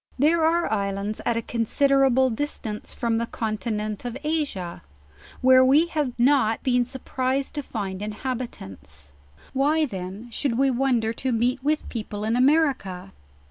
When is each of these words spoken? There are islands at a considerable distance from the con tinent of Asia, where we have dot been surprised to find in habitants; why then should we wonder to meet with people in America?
There 0.17 0.43
are 0.43 0.71
islands 0.71 1.21
at 1.27 1.37
a 1.37 1.43
considerable 1.43 2.31
distance 2.31 2.91
from 2.91 3.19
the 3.19 3.27
con 3.27 3.59
tinent 3.59 4.03
of 4.03 4.17
Asia, 4.23 4.81
where 5.41 5.63
we 5.63 5.85
have 5.89 6.17
dot 6.17 6.63
been 6.63 6.85
surprised 6.85 7.53
to 7.53 7.61
find 7.61 8.01
in 8.01 8.13
habitants; 8.13 9.11
why 9.53 9.85
then 9.85 10.31
should 10.31 10.57
we 10.57 10.71
wonder 10.71 11.13
to 11.13 11.31
meet 11.31 11.63
with 11.63 11.87
people 11.87 12.23
in 12.23 12.35
America? 12.35 13.11